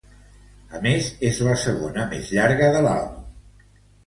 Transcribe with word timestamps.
A 0.79 0.79
més, 0.85 1.09
és 1.29 1.41
la 1.49 1.53
segona 1.65 2.07
més 2.15 2.33
llarga 2.39 2.71
de 2.79 2.83
l'àlbum. 2.89 3.31